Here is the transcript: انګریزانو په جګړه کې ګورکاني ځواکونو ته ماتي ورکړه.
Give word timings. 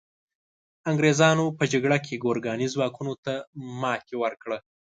انګریزانو 0.89 1.45
په 1.57 1.63
جګړه 1.73 1.97
کې 2.05 2.21
ګورکاني 2.23 2.67
ځواکونو 2.73 3.13
ته 3.23 3.33
ماتي 3.81 4.15
ورکړه. 4.19 4.57